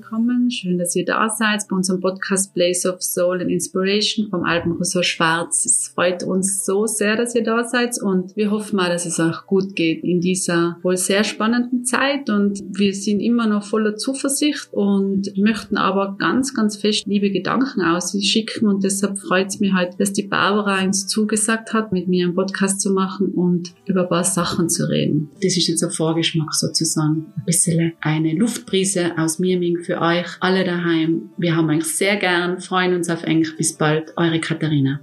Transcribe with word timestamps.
bekommen. 0.00 0.37
Schön, 0.50 0.78
dass 0.78 0.96
ihr 0.96 1.04
da 1.04 1.28
seid 1.28 1.62
bei 1.68 1.76
unserem 1.76 2.00
Podcast 2.00 2.54
Place 2.54 2.86
of 2.86 3.02
Soul 3.02 3.42
and 3.42 3.50
Inspiration 3.50 4.30
vom 4.30 4.44
Alpenressort 4.44 5.04
Schwarz. 5.04 5.66
Es 5.66 5.88
freut 5.88 6.22
uns 6.22 6.64
so 6.64 6.86
sehr, 6.86 7.16
dass 7.16 7.34
ihr 7.34 7.42
da 7.42 7.64
seid 7.64 8.00
und 8.00 8.34
wir 8.34 8.50
hoffen 8.50 8.76
mal, 8.76 8.88
dass 8.88 9.04
es 9.04 9.18
euch 9.18 9.44
gut 9.46 9.76
geht 9.76 10.04
in 10.04 10.20
dieser 10.20 10.78
wohl 10.82 10.96
sehr 10.96 11.24
spannenden 11.24 11.84
Zeit 11.84 12.30
und 12.30 12.62
wir 12.70 12.94
sind 12.94 13.20
immer 13.20 13.46
noch 13.46 13.64
voller 13.64 13.96
Zuversicht 13.96 14.68
und 14.72 15.36
möchten 15.36 15.76
aber 15.76 16.16
ganz, 16.18 16.54
ganz 16.54 16.76
fest 16.76 17.06
liebe 17.06 17.30
Gedanken 17.30 17.82
ausschicken 17.82 18.68
und 18.68 18.84
deshalb 18.84 19.18
freut 19.18 19.48
es 19.48 19.60
mich 19.60 19.74
halt, 19.74 20.00
dass 20.00 20.12
die 20.14 20.22
Barbara 20.22 20.82
uns 20.82 21.06
zugesagt 21.08 21.74
hat, 21.74 21.92
mit 21.92 22.08
mir 22.08 22.24
einen 22.24 22.34
Podcast 22.34 22.80
zu 22.80 22.92
machen 22.92 23.32
und 23.34 23.74
über 23.86 24.02
ein 24.02 24.08
paar 24.08 24.24
Sachen 24.24 24.70
zu 24.70 24.88
reden. 24.88 25.30
Das 25.42 25.56
ist 25.56 25.68
jetzt 25.68 25.84
ein 25.84 25.90
Vorgeschmack 25.90 26.54
sozusagen. 26.54 27.26
Ein 27.36 27.44
bisschen 27.44 27.92
eine 28.00 28.34
Luftbrise 28.34 29.12
aus 29.18 29.38
Mirming 29.38 29.78
für 29.82 30.00
euch 30.00 30.37
alle 30.40 30.64
daheim. 30.64 31.30
Wir 31.36 31.56
haben 31.56 31.70
euch 31.70 31.84
sehr 31.84 32.16
gern, 32.16 32.60
freuen 32.60 32.94
uns 32.94 33.10
auf 33.10 33.24
euch. 33.24 33.56
Bis 33.56 33.76
bald, 33.76 34.12
eure 34.16 34.40
Katharina. 34.40 35.00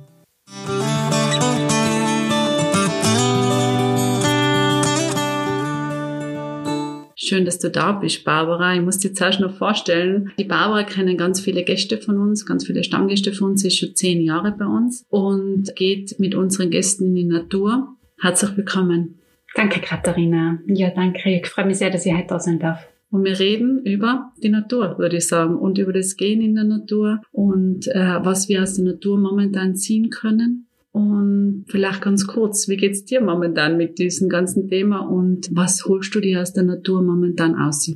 Schön, 7.18 7.44
dass 7.44 7.58
du 7.58 7.72
da 7.72 7.94
bist, 7.94 8.24
Barbara. 8.24 8.76
Ich 8.76 8.82
muss 8.82 9.00
dir 9.00 9.14
zuerst 9.14 9.40
noch 9.40 9.58
vorstellen, 9.58 10.32
die 10.38 10.44
Barbara 10.44 10.84
kennen 10.84 11.18
ganz 11.18 11.40
viele 11.40 11.64
Gäste 11.64 11.98
von 11.98 12.20
uns, 12.20 12.46
ganz 12.46 12.68
viele 12.68 12.84
Stammgäste 12.84 13.34
von 13.34 13.52
uns, 13.52 13.66
ist 13.66 13.80
schon 13.80 13.96
zehn 13.96 14.22
Jahre 14.22 14.52
bei 14.52 14.66
uns 14.66 15.04
und 15.10 15.76
geht 15.76 16.20
mit 16.20 16.36
unseren 16.36 16.70
Gästen 16.70 17.06
in 17.06 17.16
die 17.16 17.24
Natur. 17.24 17.96
Herzlich 18.22 18.56
willkommen. 18.56 19.20
Danke, 19.56 19.80
Katharina. 19.80 20.60
Ja, 20.68 20.92
danke. 20.92 21.30
Ich 21.32 21.48
freue 21.48 21.66
mich 21.66 21.78
sehr, 21.78 21.90
dass 21.90 22.06
ich 22.06 22.14
heute 22.14 22.28
da 22.28 22.40
sein 22.40 22.60
darf. 22.60 22.86
Und 23.16 23.24
wir 23.24 23.40
reden 23.40 23.80
über 23.86 24.34
die 24.44 24.50
Natur, 24.50 24.98
würde 24.98 25.16
ich 25.16 25.28
sagen, 25.30 25.56
und 25.56 25.78
über 25.78 25.94
das 25.94 26.18
Gehen 26.18 26.42
in 26.42 26.54
der 26.54 26.66
Natur 26.66 27.22
und 27.32 27.88
äh, 27.88 28.18
was 28.22 28.50
wir 28.50 28.62
aus 28.62 28.74
der 28.74 28.84
Natur 28.84 29.18
momentan 29.18 29.78
ziehen 29.78 30.10
können. 30.10 30.68
Und 30.92 31.64
vielleicht 31.70 32.02
ganz 32.02 32.28
kurz, 32.28 32.68
wie 32.68 32.76
geht's 32.76 33.06
dir 33.06 33.22
momentan 33.22 33.78
mit 33.78 34.00
diesem 34.00 34.28
ganzen 34.28 34.68
Thema 34.68 35.00
und 35.00 35.48
was 35.54 35.86
holst 35.86 36.14
du 36.14 36.20
dir 36.20 36.42
aus 36.42 36.52
der 36.52 36.64
Natur 36.64 37.02
momentan 37.02 37.56
aus? 37.56 37.90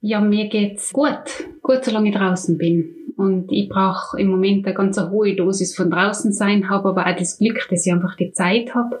Ja, 0.00 0.20
mir 0.20 0.48
geht's 0.48 0.92
gut. 0.92 1.24
Gut, 1.60 1.84
solange 1.84 2.10
ich 2.10 2.14
draußen 2.14 2.56
bin. 2.56 2.94
Und 3.16 3.50
ich 3.50 3.68
brauche 3.68 4.20
im 4.20 4.28
Moment 4.28 4.64
eine 4.64 4.76
ganz 4.76 5.00
hohe 5.00 5.34
Dosis 5.34 5.74
von 5.74 5.90
draußen 5.90 6.32
sein, 6.32 6.70
habe 6.70 6.90
aber 6.90 7.04
auch 7.04 7.16
das 7.16 7.38
Glück, 7.38 7.66
dass 7.68 7.84
ich 7.84 7.92
einfach 7.92 8.14
die 8.14 8.30
Zeit 8.30 8.76
habe. 8.76 9.00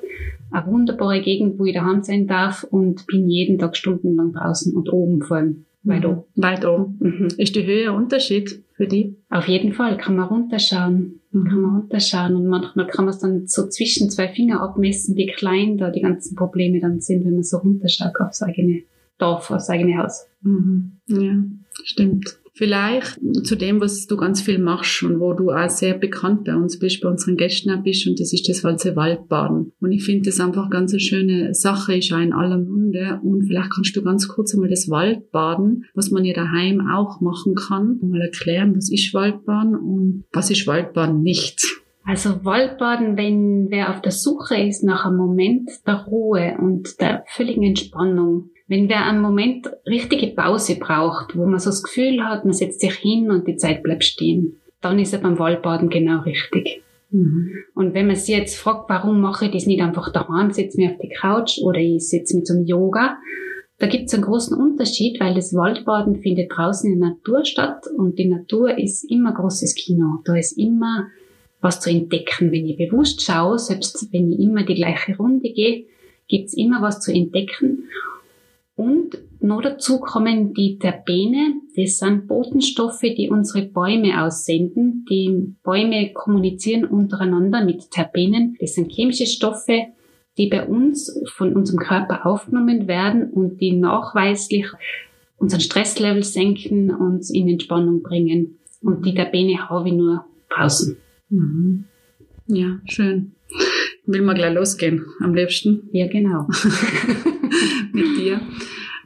Eine 0.56 0.72
wunderbare 0.72 1.20
Gegend, 1.20 1.58
wo 1.58 1.66
ich 1.66 1.74
daheim 1.74 2.02
sein 2.02 2.26
darf 2.26 2.64
und 2.64 3.06
bin 3.06 3.28
jeden 3.28 3.58
Tag 3.58 3.76
stundenlang 3.76 4.32
draußen 4.32 4.74
und 4.74 4.90
oben 4.90 5.20
vor 5.20 5.36
allem. 5.36 5.66
Weit 5.82 6.04
mhm. 6.04 6.10
oben. 6.10 6.22
Weit 6.34 6.64
oben. 6.64 6.96
Mhm. 6.98 7.28
Ist 7.36 7.54
die 7.54 7.66
Höhe 7.66 7.90
ein 7.90 7.96
Unterschied 7.96 8.62
für 8.72 8.86
die? 8.86 9.16
Auf 9.28 9.48
jeden 9.48 9.74
Fall 9.74 9.98
kann 9.98 10.16
man 10.16 10.28
runterschauen. 10.28 11.20
Mhm. 11.30 11.44
Kann 11.44 11.60
man 11.60 11.76
runterschauen 11.80 12.34
und 12.36 12.46
manchmal 12.46 12.86
kann 12.86 13.04
man 13.04 13.12
es 13.12 13.20
dann 13.20 13.46
so 13.46 13.68
zwischen 13.68 14.08
zwei 14.08 14.28
Finger 14.28 14.62
abmessen, 14.62 15.14
wie 15.16 15.26
klein 15.26 15.76
da 15.76 15.90
die 15.90 16.00
ganzen 16.00 16.34
Probleme 16.36 16.80
dann 16.80 17.00
sind, 17.00 17.26
wenn 17.26 17.34
man 17.34 17.42
so 17.42 17.58
runterschaut 17.58 18.18
aufs 18.18 18.42
eigene 18.42 18.82
Dorf, 19.18 19.50
aufs 19.50 19.68
eigene 19.68 19.98
Haus. 19.98 20.26
Mhm. 20.40 20.92
Ja, 21.06 21.34
stimmt. 21.84 22.38
Vielleicht 22.56 23.20
zu 23.44 23.54
dem, 23.54 23.82
was 23.82 24.06
du 24.06 24.16
ganz 24.16 24.40
viel 24.40 24.58
machst 24.58 25.02
und 25.02 25.20
wo 25.20 25.34
du 25.34 25.50
auch 25.50 25.68
sehr 25.68 25.92
bekannt 25.92 26.44
bei 26.44 26.56
uns 26.56 26.78
bist, 26.78 27.02
bei 27.02 27.08
unseren 27.10 27.36
Gästen 27.36 27.70
auch 27.70 27.82
bist, 27.82 28.06
und 28.06 28.18
das 28.18 28.32
ist 28.32 28.48
das 28.48 28.64
Walze 28.64 28.96
Waldbaden. 28.96 29.72
Und 29.78 29.92
ich 29.92 30.02
finde 30.02 30.30
das 30.30 30.40
einfach 30.40 30.70
ganz 30.70 30.92
eine 30.92 31.00
schöne 31.00 31.52
Sache, 31.52 31.98
ist 31.98 32.10
auch 32.14 32.18
in 32.18 32.32
aller 32.32 32.56
Munde. 32.56 33.20
Und 33.22 33.46
vielleicht 33.46 33.74
kannst 33.74 33.94
du 33.94 34.02
ganz 34.02 34.26
kurz 34.26 34.54
einmal 34.54 34.70
das 34.70 34.88
Waldbaden, 34.88 35.84
was 35.94 36.10
man 36.10 36.24
ja 36.24 36.32
daheim 36.32 36.80
auch 36.88 37.20
machen 37.20 37.56
kann, 37.56 37.98
mal 38.00 38.22
erklären, 38.22 38.74
was 38.74 38.90
ist 38.90 39.12
Waldbaden 39.12 39.74
und 39.74 40.24
was 40.32 40.50
ist 40.50 40.66
Waldbaden 40.66 41.22
nicht. 41.22 41.60
Also 42.06 42.42
Waldbaden, 42.42 43.18
wenn 43.18 43.66
wer 43.68 43.92
auf 43.92 44.00
der 44.00 44.12
Suche 44.12 44.56
ist 44.56 44.82
nach 44.82 45.04
einem 45.04 45.18
Moment 45.18 45.68
der 45.86 46.06
Ruhe 46.06 46.56
und 46.58 47.00
der 47.00 47.24
völligen 47.26 47.64
Entspannung, 47.64 48.50
wenn 48.68 48.88
wer 48.88 49.06
einen 49.06 49.20
Moment 49.20 49.68
richtige 49.86 50.28
Pause 50.28 50.76
braucht, 50.76 51.36
wo 51.36 51.46
man 51.46 51.58
so 51.58 51.70
das 51.70 51.82
Gefühl 51.82 52.24
hat, 52.24 52.44
man 52.44 52.54
setzt 52.54 52.80
sich 52.80 52.94
hin 52.94 53.30
und 53.30 53.46
die 53.46 53.56
Zeit 53.56 53.82
bleibt 53.82 54.04
stehen, 54.04 54.56
dann 54.80 54.98
ist 54.98 55.12
er 55.12 55.20
beim 55.20 55.38
Waldbaden 55.38 55.88
genau 55.88 56.20
richtig. 56.20 56.82
Mhm. 57.10 57.52
Und 57.74 57.94
wenn 57.94 58.06
man 58.06 58.16
sich 58.16 58.36
jetzt 58.36 58.58
fragt, 58.58 58.88
warum 58.88 59.20
mache 59.20 59.46
ich 59.46 59.52
das 59.52 59.66
nicht 59.66 59.80
einfach 59.80 60.12
daheim, 60.12 60.50
setze 60.50 60.78
mich 60.78 60.90
auf 60.90 60.98
die 61.00 61.08
Couch 61.08 61.58
oder 61.62 61.78
ich 61.78 62.08
setze 62.08 62.36
mich 62.36 62.44
zum 62.44 62.64
Yoga, 62.64 63.16
da 63.78 63.86
gibt 63.86 64.06
es 64.06 64.14
einen 64.14 64.24
großen 64.24 64.56
Unterschied, 64.56 65.20
weil 65.20 65.34
das 65.34 65.54
Waldbaden 65.54 66.22
findet 66.22 66.50
draußen 66.50 66.90
in 66.90 67.00
der 67.00 67.10
Natur 67.10 67.44
statt 67.44 67.84
und 67.96 68.18
die 68.18 68.26
Natur 68.26 68.78
ist 68.78 69.04
immer 69.10 69.34
großes 69.34 69.74
Kino. 69.74 70.20
Da 70.24 70.34
ist 70.34 70.52
immer 70.52 71.08
was 71.60 71.80
zu 71.80 71.90
entdecken. 71.90 72.52
Wenn 72.52 72.66
ich 72.66 72.78
bewusst 72.78 73.22
schaue, 73.22 73.58
selbst 73.58 74.12
wenn 74.12 74.32
ich 74.32 74.38
immer 74.40 74.64
die 74.64 74.76
gleiche 74.76 75.16
Runde 75.16 75.52
gehe, 75.52 75.84
gibt's 76.26 76.54
immer 76.54 76.80
was 76.80 77.00
zu 77.00 77.12
entdecken. 77.12 77.84
Und 78.76 79.16
noch 79.40 79.62
dazu 79.62 80.00
kommen 80.00 80.52
die 80.52 80.78
Terpene. 80.78 81.54
Das 81.74 81.98
sind 81.98 82.28
Botenstoffe, 82.28 83.00
die 83.00 83.30
unsere 83.30 83.64
Bäume 83.64 84.22
aussenden. 84.22 85.06
Die 85.08 85.54
Bäume 85.62 86.12
kommunizieren 86.12 86.84
untereinander 86.84 87.64
mit 87.64 87.90
Terpenen. 87.90 88.56
Das 88.60 88.74
sind 88.74 88.92
chemische 88.92 89.26
Stoffe, 89.26 89.86
die 90.36 90.48
bei 90.48 90.66
uns 90.66 91.22
von 91.32 91.54
unserem 91.54 91.78
Körper 91.78 92.26
aufgenommen 92.26 92.86
werden 92.86 93.30
und 93.30 93.62
die 93.62 93.72
nachweislich 93.72 94.66
unseren 95.38 95.60
Stresslevel 95.60 96.22
senken, 96.22 96.94
uns 96.94 97.30
in 97.30 97.48
Entspannung 97.48 98.02
bringen. 98.02 98.58
Und 98.82 99.06
die 99.06 99.14
Terpene 99.14 99.70
habe 99.70 99.88
ich 99.88 99.94
nur 99.94 100.26
draußen. 100.50 100.98
Mhm. 101.30 101.84
Ja, 102.46 102.78
schön. 102.84 103.32
Will 104.04 104.22
mal 104.22 104.34
gleich 104.34 104.54
losgehen, 104.54 105.06
am 105.20 105.34
liebsten. 105.34 105.88
Ja, 105.92 106.06
genau. 106.08 106.46
Mit 107.96 108.18
dir. 108.18 108.40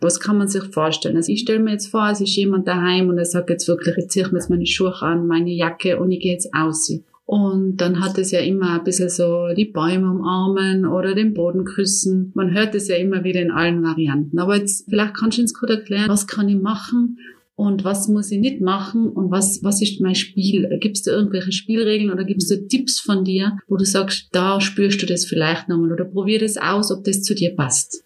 Was 0.00 0.18
kann 0.18 0.38
man 0.38 0.48
sich 0.48 0.64
vorstellen? 0.64 1.16
Also 1.16 1.30
ich 1.32 1.40
stelle 1.40 1.60
mir 1.60 1.72
jetzt 1.72 1.88
vor, 1.88 2.08
es 2.10 2.20
ist 2.20 2.34
jemand 2.34 2.66
daheim 2.66 3.08
und 3.08 3.18
er 3.18 3.24
sagt 3.24 3.50
jetzt 3.50 3.68
wirklich, 3.68 3.96
jetzt 3.96 4.12
ziehe 4.12 4.24
ich 4.24 4.32
mir 4.32 4.38
jetzt 4.38 4.50
meine 4.50 4.66
Schuhe 4.66 4.94
an, 5.02 5.26
meine 5.26 5.52
Jacke 5.52 5.98
und 5.98 6.10
ich 6.10 6.20
gehe 6.20 6.32
jetzt 6.32 6.54
aus. 6.54 6.90
Und 7.26 7.76
dann 7.76 8.00
hat 8.00 8.18
es 8.18 8.32
ja 8.32 8.40
immer 8.40 8.78
ein 8.78 8.84
bisschen 8.84 9.08
so 9.08 9.48
die 9.56 9.66
Bäume 9.66 10.10
umarmen 10.10 10.84
oder 10.84 11.14
den 11.14 11.34
Boden 11.34 11.64
küssen. 11.64 12.32
Man 12.34 12.52
hört 12.52 12.74
es 12.74 12.88
ja 12.88 12.96
immer 12.96 13.22
wieder 13.22 13.40
in 13.40 13.52
allen 13.52 13.82
Varianten. 13.84 14.38
Aber 14.38 14.56
jetzt, 14.56 14.86
vielleicht 14.88 15.14
kannst 15.14 15.38
du 15.38 15.42
uns 15.42 15.54
kurz 15.54 15.70
erklären, 15.70 16.08
was 16.08 16.26
kann 16.26 16.48
ich 16.48 16.58
machen, 16.58 17.18
und 17.60 17.84
was 17.84 18.08
muss 18.08 18.30
ich 18.30 18.40
nicht 18.40 18.62
machen 18.62 19.06
und 19.10 19.30
was, 19.30 19.62
was 19.62 19.82
ist 19.82 20.00
mein 20.00 20.14
Spiel? 20.14 20.66
Gibst 20.80 21.06
du 21.06 21.10
irgendwelche 21.10 21.52
Spielregeln 21.52 22.10
oder 22.10 22.24
gibst 22.24 22.50
du 22.50 22.66
Tipps 22.66 22.98
von 22.98 23.22
dir, 23.22 23.58
wo 23.68 23.76
du 23.76 23.84
sagst, 23.84 24.28
da 24.32 24.62
spürst 24.62 25.02
du 25.02 25.06
das 25.06 25.26
vielleicht 25.26 25.68
nochmal 25.68 25.92
oder 25.92 26.06
probier 26.06 26.38
das 26.38 26.56
aus, 26.56 26.90
ob 26.90 27.04
das 27.04 27.22
zu 27.22 27.34
dir 27.34 27.54
passt? 27.54 28.02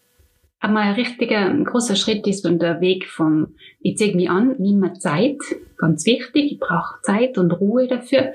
Aber 0.65 0.79
ein 0.79 0.95
richtiger, 0.95 1.41
ein 1.41 1.67
großer 1.67 1.95
Schritt 1.95 2.27
ist 2.27 2.47
dann 2.47 2.59
der 2.59 2.81
Weg 2.81 3.07
vom, 3.07 3.49
ich 3.81 3.99
zeige 3.99 4.17
mich 4.17 4.31
an, 4.31 4.57
nimm 4.59 4.79
mir 4.79 4.95
Zeit, 4.95 5.37
ganz 5.77 6.07
wichtig, 6.07 6.53
ich 6.53 6.59
brauche 6.59 7.03
Zeit 7.03 7.37
und 7.37 7.51
Ruhe 7.53 7.87
dafür. 7.87 8.33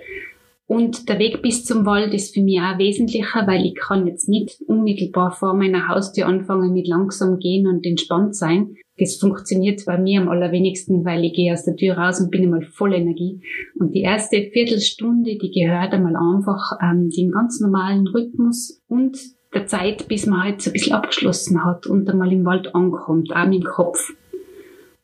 Und 0.67 1.09
der 1.09 1.17
Weg 1.17 1.41
bis 1.41 1.65
zum 1.65 1.87
Wald 1.87 2.13
ist 2.13 2.35
für 2.35 2.43
mich 2.43 2.59
auch 2.59 2.77
wesentlicher, 2.77 3.47
weil 3.47 3.65
ich 3.65 3.73
kann 3.73 4.05
jetzt 4.05 4.29
nicht 4.29 4.61
unmittelbar 4.67 5.31
vor 5.31 5.55
meiner 5.55 5.87
Haustür 5.87 6.27
anfangen 6.27 6.71
mit 6.71 6.87
langsam 6.87 7.39
gehen 7.39 7.65
und 7.65 7.83
entspannt 7.83 8.35
sein. 8.35 8.75
Das 8.99 9.15
funktioniert 9.15 9.83
bei 9.87 9.97
mir 9.97 10.21
am 10.21 10.29
allerwenigsten, 10.29 11.03
weil 11.05 11.25
ich 11.25 11.33
gehe 11.33 11.51
aus 11.51 11.65
der 11.65 11.77
Tür 11.77 11.97
raus 11.97 12.21
und 12.21 12.29
bin 12.29 12.43
einmal 12.43 12.61
voll 12.61 12.93
Energie. 12.93 13.41
Und 13.79 13.95
die 13.95 14.01
erste 14.01 14.51
Viertelstunde, 14.53 15.39
die 15.39 15.49
gehört 15.49 15.93
einmal 15.93 16.15
einfach 16.15 16.77
ähm, 16.79 17.09
dem 17.09 17.31
ganz 17.31 17.59
normalen 17.59 18.05
Rhythmus 18.05 18.83
und 18.87 19.17
der 19.53 19.67
Zeit, 19.67 20.07
bis 20.07 20.25
man 20.25 20.43
halt 20.43 20.61
so 20.61 20.69
ein 20.69 20.73
bisschen 20.73 20.93
abgeschlossen 20.93 21.63
hat 21.63 21.87
und 21.87 22.09
einmal 22.09 22.31
im 22.31 22.45
Wald 22.45 22.75
ankommt, 22.75 23.35
auch 23.35 23.45
im 23.45 23.63
Kopf. 23.63 24.13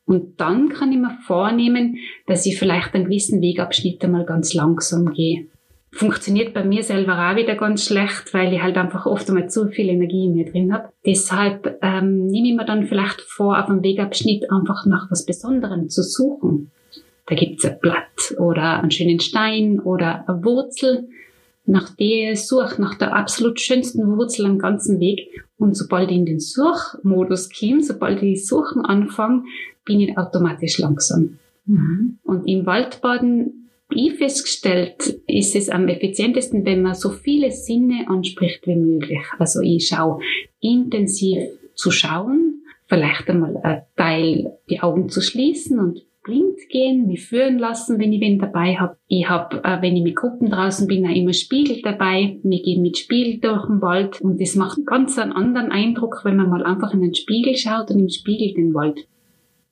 Und 0.05 0.39
dann 0.39 0.69
kann 0.69 0.91
ich 0.91 0.99
mir 0.99 1.17
vornehmen, 1.25 1.97
dass 2.27 2.45
ich 2.45 2.59
vielleicht 2.59 2.93
einen 2.93 3.05
gewissen 3.05 3.41
Wegabschnitt 3.41 4.03
einmal 4.03 4.25
ganz 4.25 4.53
langsam 4.53 5.13
gehe 5.13 5.47
funktioniert 5.95 6.53
bei 6.53 6.63
mir 6.63 6.83
selber 6.83 7.13
auch 7.13 7.37
wieder 7.37 7.55
ganz 7.55 7.85
schlecht, 7.85 8.33
weil 8.33 8.53
ich 8.53 8.61
halt 8.61 8.77
einfach 8.77 9.05
oft 9.05 9.27
einmal 9.29 9.49
zu 9.49 9.69
viel 9.69 9.87
Energie 9.87 10.25
in 10.25 10.33
mir 10.33 10.45
drin 10.45 10.73
habe. 10.73 10.89
Deshalb 11.05 11.79
ähm, 11.81 12.27
nehme 12.27 12.49
ich 12.49 12.55
mir 12.55 12.65
dann 12.65 12.85
vielleicht 12.85 13.21
vor, 13.21 13.57
auf 13.57 13.67
dem 13.67 13.81
Wegabschnitt 13.81 14.51
einfach 14.51 14.85
nach 14.85 15.09
was 15.09 15.25
Besonderem 15.25 15.89
zu 15.89 16.03
suchen. 16.03 16.71
Da 17.27 17.35
gibt's 17.35 17.65
ein 17.65 17.79
Blatt 17.79 18.35
oder 18.37 18.81
einen 18.81 18.91
schönen 18.91 19.21
Stein 19.21 19.79
oder 19.79 20.27
eine 20.27 20.43
Wurzel, 20.43 21.07
nach 21.67 21.95
der 21.95 22.33
ich 22.33 22.47
suche, 22.47 22.81
nach 22.81 22.95
der 22.95 23.15
absolut 23.15 23.59
schönsten 23.59 24.07
Wurzel 24.17 24.45
am 24.45 24.59
ganzen 24.59 24.99
Weg. 24.99 25.27
Und 25.57 25.75
sobald 25.75 26.11
ich 26.11 26.17
in 26.17 26.25
den 26.25 26.39
Suchmodus 26.39 27.49
komme, 27.49 27.81
sobald 27.81 28.21
ich 28.21 28.45
Suchen 28.45 28.83
anfange, 28.83 29.43
bin 29.83 30.01
ich 30.01 30.17
automatisch 30.17 30.77
langsam. 30.79 31.39
Mhm. 31.65 32.19
Und 32.23 32.47
im 32.47 32.65
Waldbaden 32.65 33.65
ich 33.91 34.15
festgestellt, 34.15 35.21
ist 35.27 35.55
es 35.55 35.69
am 35.69 35.87
effizientesten, 35.87 36.65
wenn 36.65 36.81
man 36.81 36.95
so 36.95 37.09
viele 37.09 37.51
Sinne 37.51 38.07
anspricht 38.07 38.65
wie 38.65 38.75
möglich. 38.75 39.23
Also 39.37 39.61
ich 39.61 39.87
schaue 39.87 40.21
intensiv 40.59 41.37
zu 41.75 41.91
schauen, 41.91 42.63
vielleicht 42.87 43.29
einmal 43.29 43.57
ein 43.57 43.83
Teil 43.95 44.57
die 44.69 44.81
Augen 44.81 45.09
zu 45.09 45.21
schließen 45.21 45.79
und 45.79 46.01
blind 46.25 46.57
gehen, 46.69 47.07
mich 47.07 47.25
führen 47.25 47.57
lassen, 47.57 47.99
wenn 47.99 48.11
ich 48.11 48.19
wen 48.19 48.39
dabei 48.39 48.75
habe. 48.75 48.97
Ich 49.07 49.29
habe, 49.29 49.63
äh, 49.63 49.81
wenn 49.81 49.95
ich 49.95 50.03
mit 50.03 50.15
Gruppen 50.15 50.49
draußen 50.49 50.87
bin, 50.87 51.05
auch 51.05 51.15
immer 51.15 51.33
Spiegel 51.33 51.81
dabei. 51.81 52.39
Wir 52.43 52.61
gehen 52.61 52.81
mit 52.81 52.97
Spiegel 52.97 53.39
durch 53.39 53.67
den 53.67 53.81
Wald 53.81 54.19
und 54.19 54.41
das 54.41 54.55
macht 54.55 54.85
ganz 54.85 55.17
einen 55.17 55.31
anderen 55.31 55.71
Eindruck, 55.71 56.21
wenn 56.23 56.35
man 56.35 56.49
mal 56.49 56.63
einfach 56.63 56.93
in 56.93 57.01
den 57.01 57.15
Spiegel 57.15 57.55
schaut 57.55 57.91
und 57.91 57.99
im 57.99 58.09
Spiegel 58.09 58.53
den 58.53 58.73
Wald 58.73 59.07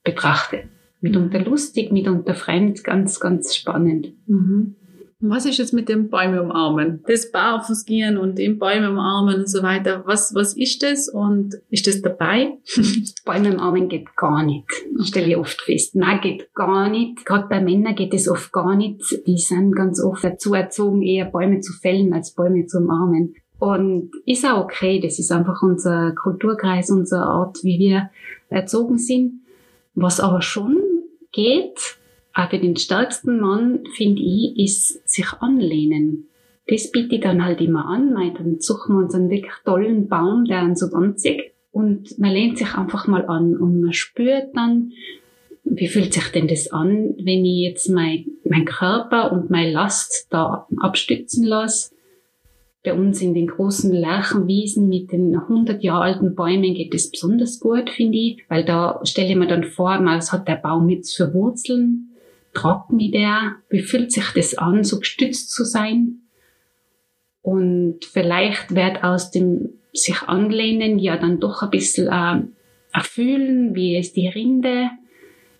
betrachtet. 0.03 0.65
Mitunter 1.01 1.39
lustig, 1.39 1.91
mitunter 1.91 2.35
fremd, 2.35 2.83
ganz, 2.83 3.19
ganz 3.19 3.55
spannend. 3.55 4.13
Mhm. 4.27 4.75
Was 5.25 5.45
ist 5.45 5.57
jetzt 5.57 5.71
mit 5.71 5.87
dem 5.87 6.09
Bäume 6.09 6.43
umarmen? 6.43 7.01
Das 7.07 7.31
Barfußgehen 7.31 8.17
und 8.17 8.37
den 8.37 8.59
Bäume 8.59 8.91
umarmen 8.91 9.35
und 9.39 9.49
so 9.49 9.63
weiter. 9.63 10.03
Was, 10.05 10.35
was 10.35 10.57
ist 10.57 10.83
das 10.83 11.07
und 11.07 11.55
ist 11.69 11.87
das 11.87 12.01
dabei? 12.01 12.57
Bäume 13.25 13.53
umarmen 13.53 13.87
geht 13.87 14.17
gar 14.17 14.43
nicht. 14.43 14.65
Das 14.97 15.07
stelle 15.07 15.27
ich 15.27 15.37
oft 15.37 15.61
fest. 15.61 15.95
Nein, 15.95 16.19
geht 16.19 16.53
gar 16.53 16.89
nicht. 16.89 17.25
Gerade 17.25 17.47
bei 17.47 17.61
Männern 17.61 17.95
geht 17.95 18.13
es 18.13 18.27
oft 18.27 18.51
gar 18.51 18.75
nicht. 18.75 19.01
Die 19.25 19.37
sind 19.37 19.71
ganz 19.71 20.03
oft 20.03 20.25
dazu 20.25 20.55
erzogen, 20.55 21.01
eher 21.01 21.23
Bäume 21.23 21.61
zu 21.61 21.71
fällen, 21.71 22.11
als 22.11 22.31
Bäume 22.31 22.65
zu 22.65 22.79
umarmen. 22.79 23.35
Und 23.59 24.11
ist 24.25 24.45
auch 24.45 24.65
okay. 24.65 24.99
Das 24.99 25.19
ist 25.19 25.31
einfach 25.31 25.61
unser 25.61 26.11
Kulturkreis, 26.21 26.89
unsere 26.89 27.23
Art, 27.23 27.63
wie 27.63 27.79
wir 27.79 28.09
erzogen 28.49 28.97
sind. 28.97 29.39
Was 29.95 30.19
aber 30.19 30.41
schon 30.41 30.81
geht, 31.31 31.97
auch 32.33 32.49
für 32.49 32.59
den 32.59 32.75
stärksten 32.75 33.39
Mann, 33.39 33.83
finde 33.95 34.21
ich, 34.21 34.57
ist 34.57 35.07
sich 35.07 35.31
anlehnen. 35.39 36.27
Das 36.67 36.91
biete 36.91 37.15
ich 37.15 37.21
dann 37.21 37.43
halt 37.43 37.61
immer 37.61 37.85
an, 37.85 38.15
weil 38.15 38.31
dann 38.31 38.59
suchen 38.59 38.95
wir 38.95 39.03
uns 39.03 39.13
einen 39.13 39.29
wirklich 39.29 39.53
tollen 39.65 40.07
Baum, 40.07 40.45
der 40.45 40.63
uns 40.63 40.79
so 40.79 40.95
anzieht. 40.95 41.51
Und 41.71 42.17
man 42.19 42.31
lehnt 42.31 42.57
sich 42.57 42.73
einfach 42.75 43.07
mal 43.07 43.25
an 43.25 43.57
und 43.57 43.81
man 43.81 43.93
spürt 43.93 44.55
dann, 44.55 44.91
wie 45.63 45.87
fühlt 45.87 46.13
sich 46.13 46.27
denn 46.29 46.47
das 46.47 46.71
an, 46.71 47.15
wenn 47.17 47.45
ich 47.45 47.61
jetzt 47.61 47.89
mein, 47.89 48.25
mein 48.43 48.65
Körper 48.65 49.31
und 49.31 49.49
meine 49.49 49.71
Last 49.71 50.27
da 50.29 50.67
abstützen 50.77 51.45
lasse? 51.45 51.93
Bei 52.83 52.93
uns 52.93 53.21
in 53.21 53.33
den 53.33 53.47
großen 53.47 53.91
Lärchenwiesen 53.93 54.89
mit 54.89 55.11
den 55.13 55.35
100 55.35 55.81
Jahre 55.83 56.03
alten 56.03 56.35
Bäumen 56.35 56.73
geht 56.73 56.93
es 56.93 57.09
besonders 57.09 57.61
gut, 57.61 57.89
finde 57.89 58.17
ich, 58.17 58.43
weil 58.49 58.65
da 58.65 58.99
stelle 59.03 59.29
ich 59.29 59.35
mir 59.37 59.47
dann 59.47 59.63
vor, 59.63 59.97
was 60.03 60.33
hat 60.33 60.49
der 60.49 60.57
Baum 60.57 60.89
jetzt 60.89 61.15
für 61.15 61.33
Wurzeln? 61.33 62.12
Mich 62.91 63.11
der? 63.11 63.55
Wie 63.69 63.81
fühlt 63.81 64.11
sich 64.11 64.29
das 64.35 64.57
an, 64.57 64.83
so 64.83 64.99
gestützt 64.99 65.51
zu 65.51 65.63
sein? 65.63 66.19
Und 67.41 68.05
vielleicht 68.05 68.73
wird 68.73 69.03
aus 69.03 69.31
dem 69.31 69.69
sich 69.91 70.21
anlehnen 70.23 70.97
ja 70.97 71.17
dann 71.17 71.39
doch 71.39 71.61
ein 71.61 71.69
bisschen 71.69 72.07
äh, 72.07 72.41
erfüllen, 72.93 73.75
wie 73.75 73.97
ist 73.97 74.15
die 74.15 74.27
Rinde? 74.27 74.89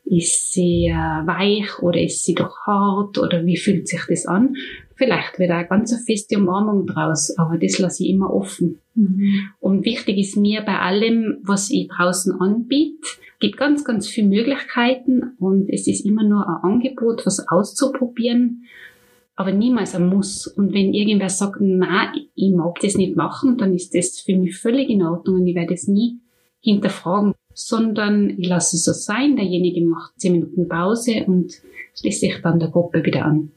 Ist 0.06 0.54
sie 0.54 0.88
äh, 0.88 0.94
weich 0.94 1.80
oder 1.80 2.02
ist 2.02 2.26
sie 2.26 2.34
doch 2.34 2.58
hart 2.66 3.18
oder 3.18 3.46
wie 3.46 3.58
fühlt 3.58 3.88
sich 3.88 4.02
das 4.10 4.26
an? 4.26 4.56
Vielleicht 4.96 5.40
wird 5.40 5.52
eine 5.52 5.68
ganz 5.68 5.96
feste 6.06 6.38
Umarmung 6.38 6.86
draus, 6.86 7.38
aber 7.38 7.58
das 7.58 7.80
lasse 7.80 8.04
ich 8.04 8.10
immer 8.10 8.34
offen. 8.34 8.80
Mhm. 8.96 9.50
Und 9.60 9.86
wichtig 9.86 10.18
ist 10.18 10.38
mir 10.38 10.62
bei 10.62 10.80
allem, 10.80 11.40
was 11.44 11.70
ich 11.70 11.88
draußen 11.88 12.40
anbiete, 12.40 13.08
gibt 13.44 13.58
ganz, 13.58 13.84
ganz 13.84 14.08
viele 14.08 14.30
Möglichkeiten 14.30 15.36
und 15.38 15.68
es 15.70 15.86
ist 15.86 16.06
immer 16.06 16.24
nur 16.24 16.48
ein 16.48 16.72
Angebot, 16.72 17.26
was 17.26 17.46
auszuprobieren, 17.46 18.64
aber 19.36 19.52
niemals 19.52 19.96
ein 19.96 20.08
Muss. 20.08 20.48
Und 20.48 20.74
wenn 20.74 20.94
irgendwer 20.94 21.28
sagt, 21.28 21.58
na, 21.60 22.14
ich 22.36 22.54
mag 22.54 22.80
das 22.80 22.96
nicht 22.96 23.18
machen, 23.18 23.58
dann 23.58 23.74
ist 23.74 23.94
das 23.94 24.22
für 24.22 24.38
mich 24.38 24.58
völlig 24.58 24.90
in 24.90 25.04
Ordnung 25.04 25.42
und 25.42 25.48
ich 25.48 25.56
werde 25.56 25.74
es 25.74 25.90
nie 25.90 26.22
hinterfragen, 26.62 27.34
sondern 27.54 28.30
ich 28.30 28.48
lasse 28.48 28.78
es 28.78 28.86
so 28.86 28.94
sein. 28.94 29.36
Derjenige 29.36 29.82
macht 29.82 30.14
zehn 30.22 30.32
Minuten 30.32 30.70
Pause 30.70 31.26
und 31.28 31.52
schließt 32.00 32.22
sich 32.22 32.40
dann 32.42 32.60
der 32.60 32.70
Gruppe 32.70 33.04
wieder 33.04 33.26
an. 33.26 33.52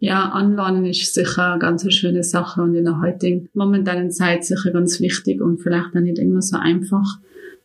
Ja, 0.00 0.28
Anlernen 0.28 0.84
ist 0.84 1.14
sicher 1.14 1.52
eine 1.52 1.60
ganz 1.60 1.90
schöne 1.94 2.24
Sache 2.24 2.60
und 2.60 2.74
in 2.74 2.84
der 2.84 3.00
heutigen 3.00 3.48
momentanen 3.54 4.10
Zeit 4.10 4.44
sicher 4.44 4.70
ganz 4.70 5.00
wichtig 5.00 5.40
und 5.40 5.62
vielleicht 5.62 5.96
auch 5.96 6.00
nicht 6.00 6.18
immer 6.18 6.42
so 6.42 6.58
einfach 6.58 7.20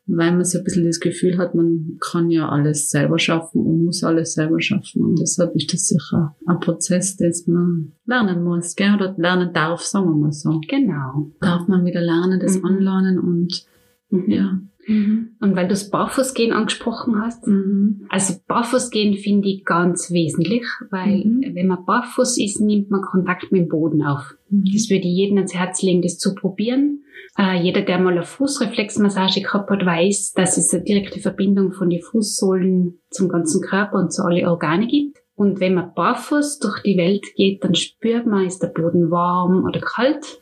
weil 0.08 0.32
man 0.32 0.46
so 0.46 0.60
ein 0.60 0.64
bisschen 0.64 0.86
das 0.86 1.00
Gefühl 1.00 1.38
hat, 1.38 1.56
man 1.56 1.98
kann 2.00 2.30
ja 2.30 2.50
alles 2.50 2.90
selber 2.90 3.18
schaffen 3.18 3.62
und 3.62 3.86
muss 3.86 4.04
alles 4.04 4.34
selber 4.34 4.62
schaffen. 4.62 5.04
Und 5.04 5.20
deshalb 5.20 5.56
ist 5.56 5.74
das 5.74 5.88
sicher 5.88 6.36
ein 6.46 6.60
Prozess, 6.60 7.18
das 7.18 7.48
man 7.48 7.94
lernen 8.06 8.44
muss, 8.44 8.76
gell? 8.76 8.94
oder 8.96 9.16
lernen 9.18 9.52
darf, 9.54 9.82
sagen 9.82 10.08
wir 10.08 10.16
mal 10.16 10.32
so. 10.32 10.62
Genau. 10.68 11.32
Darf 11.42 11.68
man 11.68 11.86
wieder 11.86 12.02
lernen, 12.02 12.40
das 12.40 12.58
mhm. 12.58 12.66
anlernen 12.66 13.20
und 13.20 13.66
mhm. 14.10 14.30
ja. 14.30 14.60
Mhm. 14.88 15.36
Und 15.40 15.56
weil 15.56 15.66
du 15.66 15.70
das 15.70 15.90
Barfußgehen 15.90 16.54
angesprochen 16.54 17.20
hast, 17.22 17.48
mhm. 17.48 18.06
also 18.10 18.36
Barfußgehen 18.48 19.16
finde 19.16 19.48
ich 19.48 19.66
ganz 19.66 20.12
wesentlich, 20.12 20.64
weil 20.92 21.24
mhm. 21.26 21.52
wenn 21.54 21.68
man 21.68 21.86
barfuß 21.86 22.38
ist, 22.38 22.62
nimmt 22.62 22.92
man 22.92 23.02
Kontakt 23.02 23.52
mit 23.52 23.62
dem 23.62 23.68
Boden 23.70 24.04
auf. 24.04 24.36
Mhm. 24.50 24.66
Das 24.74 24.90
würde 24.90 25.08
ich 25.08 25.16
jedem 25.16 25.38
ans 25.38 25.56
Herz 25.56 25.82
legen, 25.82 26.02
das 26.02 26.18
zu 26.18 26.36
probieren. 26.36 27.02
Äh, 27.38 27.62
jeder, 27.62 27.82
der 27.82 28.00
mal 28.00 28.14
eine 28.14 28.24
Fußreflexmassage 28.24 29.42
gehabt 29.42 29.70
hat, 29.70 29.86
weiß, 29.86 30.34
dass 30.34 30.58
es 30.58 30.74
eine 30.74 30.84
direkte 30.84 31.20
Verbindung 31.20 31.74
von 31.74 31.90
den 31.90 32.02
Fußsohlen 32.02 33.00
zum 33.10 33.30
ganzen 33.30 33.62
Körper 33.62 33.98
und 33.98 34.14
zu 34.14 34.24
alle 34.24 34.50
Organe 34.50 34.88
gibt. 34.88 35.18
Und 35.36 35.60
wenn 35.60 35.74
man 35.74 35.94
barfuß 35.94 36.60
durch 36.60 36.82
die 36.84 36.98
Welt 36.98 37.26
geht, 37.36 37.64
dann 37.64 37.76
spürt 37.76 38.26
man, 38.26 38.46
ist 38.46 38.60
der 38.60 38.68
Boden 38.68 39.12
warm 39.12 39.66
oder 39.66 39.82
kalt, 39.82 40.40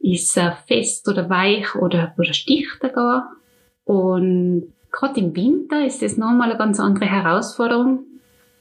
ist 0.00 0.36
er 0.36 0.56
fest 0.66 1.08
oder 1.08 1.30
weich 1.30 1.76
oder, 1.76 2.14
oder 2.18 2.32
sticht 2.32 2.78
er 2.82 2.88
gar. 2.88 3.30
Und 3.88 4.72
gerade 4.92 5.20
im 5.20 5.34
Winter 5.34 5.84
ist 5.86 6.02
das 6.02 6.16
nochmal 6.16 6.50
eine 6.50 6.58
ganz 6.58 6.78
andere 6.78 7.06
Herausforderung, 7.06 8.04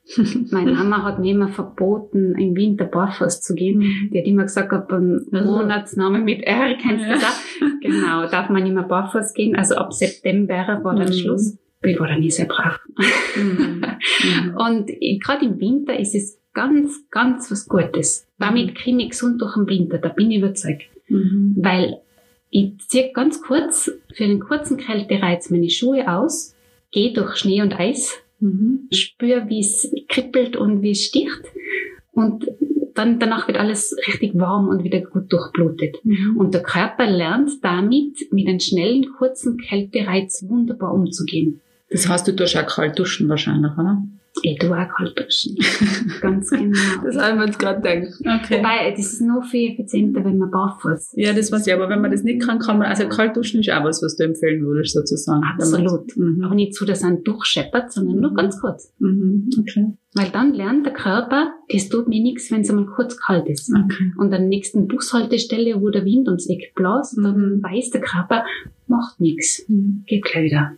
Meine 0.51 0.71
Mama 0.71 1.03
hat 1.03 1.19
mir 1.19 1.31
immer 1.31 1.49
verboten, 1.49 2.35
im 2.35 2.55
Winter 2.55 2.85
barfuß 2.85 3.41
zu 3.41 3.55
gehen. 3.55 3.79
Mhm. 3.79 4.09
Die 4.11 4.19
hat 4.19 4.25
immer 4.25 4.43
gesagt, 4.43 4.71
ab 4.71 4.91
einem 4.91 5.25
Monatsname 5.31 6.19
mit 6.19 6.43
R, 6.43 6.75
kennst 6.81 7.05
du 7.05 7.13
das? 7.13 7.43
Genau, 7.81 8.27
darf 8.27 8.49
man 8.49 8.63
nicht 8.63 8.73
mehr 8.73 8.83
barfuß 8.83 9.33
gehen. 9.33 9.55
Also 9.55 9.75
ab 9.75 9.93
September 9.93 10.79
war 10.83 10.95
dann 10.95 11.09
mhm. 11.09 11.13
Schluss. 11.13 11.57
Ich 11.83 11.99
war 11.99 12.07
dann 12.07 12.21
nie 12.21 12.31
sehr 12.31 12.45
brav. 12.45 12.79
Mhm. 13.35 13.83
Und 14.57 14.87
gerade 15.21 15.45
im 15.45 15.59
Winter 15.59 15.99
ist 15.99 16.15
es 16.15 16.39
ganz, 16.53 17.07
ganz 17.11 17.51
was 17.51 17.67
Gutes. 17.67 18.27
Damit 18.39 18.75
kriege 18.75 19.01
ich 19.01 19.09
gesund 19.09 19.41
durch 19.41 19.55
den 19.55 19.67
Winter, 19.67 19.97
da 19.97 20.09
bin 20.09 20.31
ich 20.31 20.39
überzeugt. 20.39 20.83
Weil 21.09 21.99
ich 22.49 22.77
ziehe 22.87 23.11
ganz 23.11 23.41
kurz, 23.41 23.91
für 24.13 24.23
einen 24.23 24.39
kurzen 24.39 24.77
Kältereiz 24.77 25.49
meine 25.49 25.69
Schuhe 25.69 26.11
aus, 26.11 26.55
gehe 26.91 27.13
durch 27.13 27.35
Schnee 27.37 27.61
und 27.61 27.77
Eis 27.79 28.17
Mhm. 28.39 28.87
Spür, 28.91 29.49
wie 29.49 29.59
es 29.59 29.91
kribbelt 30.07 30.55
und 30.55 30.81
wie 30.81 30.91
es 30.91 31.03
sticht. 31.03 31.41
Und 32.11 32.47
dann, 32.93 33.19
danach 33.19 33.47
wird 33.47 33.57
alles 33.57 33.95
richtig 34.07 34.37
warm 34.37 34.69
und 34.69 34.83
wieder 34.83 35.01
gut 35.01 35.31
durchblutet. 35.31 35.97
Mhm. 36.03 36.37
Und 36.37 36.53
der 36.53 36.63
Körper 36.63 37.07
lernt 37.07 37.63
damit, 37.63 38.31
mit 38.31 38.47
einem 38.47 38.59
schnellen, 38.59 39.07
kurzen 39.17 39.57
Kältereiz 39.57 40.43
wunderbar 40.47 40.93
umzugehen. 40.93 41.61
Das 41.89 42.09
heißt, 42.09 42.27
du 42.27 42.35
tust 42.35 42.57
auch 42.57 42.65
kalt 42.65 42.97
duschen 42.97 43.29
wahrscheinlich, 43.29 43.71
oder? 43.73 44.03
Ich 44.43 44.59
tue 44.59 44.71
auch 44.71 44.87
kalt 44.95 45.17
duschen. 45.17 45.55
Ganz 46.21 46.49
genau. 46.49 46.77
das 47.03 47.17
haben 47.17 47.39
wir 47.39 47.45
uns 47.45 47.57
gerade 47.57 47.81
gedacht. 47.81 48.19
Okay. 48.19 48.59
Wobei, 48.59 48.91
das 48.91 49.13
ist 49.13 49.21
noch 49.21 49.43
viel 49.43 49.71
effizienter, 49.71 50.23
wenn 50.23 50.37
man 50.37 50.51
barfuß 50.51 51.13
Ja, 51.15 51.33
das 51.33 51.51
weiß 51.51 51.67
ich, 51.67 51.73
aber 51.73 51.89
wenn 51.89 52.01
man 52.01 52.11
das 52.11 52.23
nicht 52.23 52.41
kann, 52.41 52.59
kann 52.59 52.77
man, 52.77 52.87
also 52.87 53.07
kalt 53.07 53.35
duschen 53.35 53.61
ist 53.61 53.69
auch 53.69 53.83
was, 53.83 54.01
was 54.01 54.17
du 54.17 54.23
empfehlen 54.23 54.65
würdest, 54.65 54.93
sozusagen. 54.93 55.41
Absolut. 55.43 56.15
Mhm. 56.17 56.43
Aber 56.43 56.55
nicht 56.55 56.75
so, 56.75 56.85
dass 56.85 57.03
er 57.03 57.11
durchscheppert, 57.11 57.91
sondern 57.91 58.19
nur 58.19 58.33
ganz 58.33 58.59
kurz. 58.59 58.93
Mhm. 58.99 59.49
Okay. 59.59 59.93
Weil 60.13 60.29
dann 60.31 60.53
lernt 60.53 60.85
der 60.85 60.93
Körper, 60.93 61.51
das 61.69 61.89
tut 61.89 62.07
mir 62.07 62.21
nichts, 62.21 62.49
wenn 62.51 62.61
es 62.61 62.69
einmal 62.69 62.87
kurz 62.87 63.17
kalt 63.17 63.47
ist. 63.47 63.71
Okay. 63.71 64.11
Und 64.17 64.25
an 64.25 64.31
der 64.31 64.39
nächsten 64.39 64.87
Bushaltestelle, 64.87 65.79
wo 65.81 65.89
der 65.89 66.05
Wind 66.05 66.27
uns 66.27 66.49
Eck 66.49 66.73
bläst, 66.75 67.17
mhm. 67.17 67.23
dann 67.23 67.63
weiß 67.63 67.91
der 67.91 68.01
Körper, 68.01 68.45
macht 68.87 69.19
nichts. 69.19 69.65
Mhm. 69.67 70.03
Geht 70.07 70.23
gleich 70.23 70.45
wieder. 70.45 70.71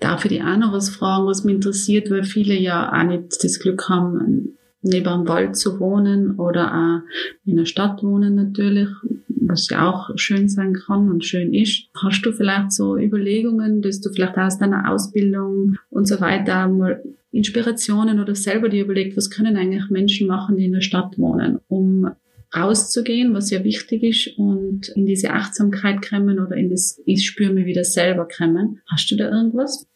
Darf 0.00 0.24
ich 0.24 0.30
dich 0.30 0.42
auch 0.42 0.56
noch 0.56 0.72
was 0.72 0.90
fragen, 0.90 1.26
was 1.26 1.44
mich 1.44 1.54
interessiert, 1.56 2.10
weil 2.10 2.24
viele 2.24 2.54
ja 2.54 2.92
auch 2.92 3.04
nicht 3.04 3.42
das 3.42 3.58
Glück 3.58 3.88
haben, 3.88 4.56
neben 4.82 5.08
einem 5.08 5.28
Wald 5.28 5.56
zu 5.56 5.80
wohnen 5.80 6.38
oder 6.38 6.74
auch 6.74 7.46
in 7.46 7.58
einer 7.58 7.66
Stadt 7.66 8.02
wohnen 8.02 8.34
natürlich, 8.34 8.88
was 9.28 9.68
ja 9.70 9.90
auch 9.90 10.10
schön 10.16 10.48
sein 10.48 10.74
kann 10.74 11.10
und 11.10 11.24
schön 11.24 11.54
ist. 11.54 11.88
Hast 12.02 12.22
du 12.22 12.32
vielleicht 12.32 12.72
so 12.72 12.96
Überlegungen, 12.98 13.82
dass 13.82 14.00
du 14.00 14.10
vielleicht 14.10 14.36
aus 14.36 14.58
deiner 14.58 14.90
Ausbildung 14.90 15.76
und 15.90 16.06
so 16.06 16.20
weiter 16.20 16.68
mal 16.68 17.02
Inspirationen 17.32 18.20
oder 18.20 18.34
selber 18.34 18.68
dir 18.68 18.84
überlegt, 18.84 19.16
was 19.16 19.30
können 19.30 19.56
eigentlich 19.56 19.90
Menschen 19.90 20.28
machen, 20.28 20.56
die 20.56 20.66
in 20.66 20.72
der 20.72 20.82
Stadt 20.82 21.18
wohnen, 21.18 21.58
um 21.66 22.10
rauszugehen, 22.56 23.34
was 23.34 23.50
ja 23.50 23.64
wichtig 23.64 24.02
ist 24.02 24.38
und 24.38 24.88
in 24.88 25.06
diese 25.06 25.30
Achtsamkeit 25.30 26.08
kommen 26.08 26.38
oder 26.38 26.56
in 26.56 26.70
das 26.70 27.00
Ich 27.06 27.26
spüre 27.26 27.52
mich 27.52 27.66
wieder 27.66 27.84
selber 27.84 28.26
kommen. 28.28 28.80
Hast 28.90 29.10
du 29.10 29.16
da 29.16 29.30
irgendwas? 29.30 29.86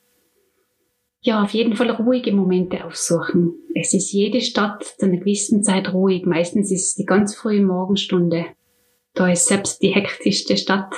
Ja, 1.20 1.42
auf 1.42 1.50
jeden 1.50 1.74
Fall 1.74 1.90
ruhige 1.90 2.32
Momente 2.32 2.84
aufsuchen. 2.84 3.54
Es 3.74 3.92
ist 3.92 4.12
jede 4.12 4.40
Stadt 4.40 4.84
zu 4.84 5.06
einer 5.06 5.18
gewissen 5.18 5.62
Zeit 5.62 5.92
ruhig. 5.92 6.24
Meistens 6.26 6.70
ist 6.70 6.86
es 6.88 6.94
die 6.94 7.06
ganz 7.06 7.34
frühe 7.34 7.62
Morgenstunde. 7.62 8.46
Da 9.14 9.30
ist 9.30 9.46
selbst 9.48 9.82
die 9.82 9.88
hektischste 9.88 10.56
Stadt 10.56 10.94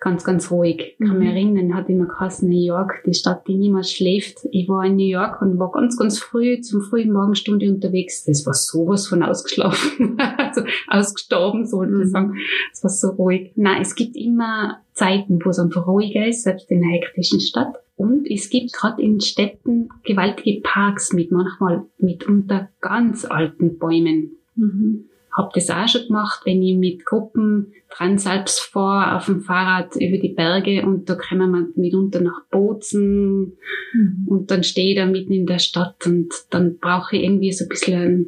ganz, 0.00 0.24
ganz 0.24 0.50
ruhig. 0.50 0.96
Ich 0.98 1.06
kann 1.06 1.18
mich 1.20 1.28
Mhm. 1.28 1.36
erinnern, 1.36 1.74
hat 1.76 1.88
immer 1.88 2.06
geheißen, 2.06 2.48
New 2.48 2.60
York, 2.60 3.04
die 3.06 3.14
Stadt, 3.14 3.46
die 3.46 3.54
niemals 3.54 3.92
schläft. 3.92 4.38
Ich 4.50 4.68
war 4.68 4.84
in 4.84 4.96
New 4.96 5.06
York 5.06 5.40
und 5.40 5.60
war 5.60 5.70
ganz, 5.70 5.96
ganz 5.96 6.18
früh 6.18 6.60
zum 6.60 6.82
frühen 6.82 7.12
Morgenstunde 7.12 7.70
unterwegs. 7.70 8.24
Das 8.24 8.44
war 8.44 8.54
sowas 8.54 9.06
von 9.06 9.22
ausgeschlafen. 9.22 10.18
also 10.88 11.06
ausgestorben, 11.08 11.60
Mhm. 11.62 12.04
sagen. 12.06 12.34
Es 12.72 12.82
war 12.82 12.90
so 12.90 13.08
ruhig. 13.10 13.52
Nein, 13.56 13.82
es 13.82 13.94
gibt 13.94 14.16
immer 14.16 14.78
Zeiten, 14.92 15.38
wo 15.44 15.50
es 15.50 15.58
einfach 15.58 15.86
ruhiger 15.86 16.26
ist, 16.26 16.42
selbst 16.44 16.70
in 16.70 16.82
einer 16.82 16.92
hektischen 16.92 17.40
Stadt. 17.40 17.74
Und 17.96 18.26
es 18.30 18.50
gibt 18.50 18.72
gerade 18.72 19.00
in 19.02 19.20
Städten 19.20 19.88
gewaltige 20.04 20.60
Parks 20.62 21.12
mit 21.12 21.30
manchmal 21.30 21.84
mitunter 21.98 22.68
ganz 22.80 23.24
alten 23.24 23.78
Bäumen 23.78 24.36
Mhm. 24.54 25.04
hab 25.34 25.54
das 25.54 25.70
auch 25.70 25.88
schon 25.88 26.08
gemacht, 26.08 26.42
wenn 26.44 26.62
ich 26.62 26.76
mit 26.76 27.06
Gruppen 27.06 27.72
Transalps 27.88 28.58
fahre 28.60 29.16
auf 29.16 29.24
dem 29.26 29.40
Fahrrad 29.40 29.96
über 29.96 30.18
die 30.18 30.34
Berge 30.34 30.84
und 30.84 31.08
da 31.08 31.14
kommen 31.14 31.50
wir 31.52 31.68
mitunter 31.74 32.20
nach 32.20 32.44
Bozen 32.50 33.56
Mhm. 33.94 34.26
und 34.26 34.50
dann 34.50 34.62
stehe 34.62 34.90
ich 34.90 34.96
da 34.96 35.06
mitten 35.06 35.32
in 35.32 35.46
der 35.46 35.58
Stadt 35.58 36.06
und 36.06 36.28
dann 36.50 36.76
brauche 36.78 37.16
ich 37.16 37.22
irgendwie 37.22 37.52
so 37.52 37.64
ein 37.64 37.68
bisschen 37.70 38.00
einen, 38.02 38.26